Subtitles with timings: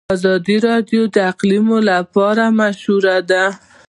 [0.15, 3.43] افغانستان د اقلیم لپاره مشهور دی.